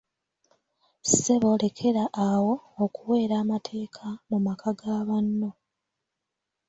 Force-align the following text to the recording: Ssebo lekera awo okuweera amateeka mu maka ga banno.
Ssebo 1.03 1.49
lekera 1.61 2.03
awo 2.29 2.53
okuweera 2.83 3.35
amateeka 3.43 4.07
mu 4.29 4.37
maka 4.45 4.69
ga 4.79 4.97
banno. 5.07 5.49